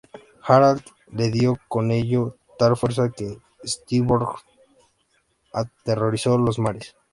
Harald 0.41 0.81
le 1.11 1.29
dio 1.29 1.59
con 1.67 1.91
ello 1.91 2.35
tal 2.57 2.75
fuerza 2.75 3.11
que 3.15 3.37
Styrbjörn 3.63 4.25
aterrorizó 5.53 6.39
los 6.39 6.57
mares. 6.57 6.95